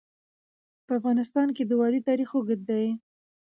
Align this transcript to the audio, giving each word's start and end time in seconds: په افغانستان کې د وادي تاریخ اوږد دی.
په 0.85 0.91
افغانستان 0.99 1.47
کې 1.55 1.63
د 1.65 1.71
وادي 1.79 2.01
تاریخ 2.09 2.29
اوږد 2.33 2.61
دی. 2.69 2.85